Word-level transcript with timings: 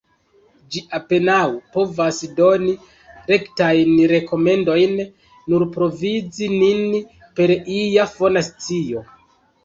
Ĝi 0.75 0.79
apenaŭ 0.97 1.41
povas 1.73 2.21
doni 2.37 2.71
rektajn 3.31 3.91
rekomendojn; 4.11 4.95
nur 5.53 5.65
provizi 5.75 6.49
nin 6.55 6.81
per 7.41 7.53
ia 7.77 8.07
fona 8.15 8.43
scio. 8.49 9.05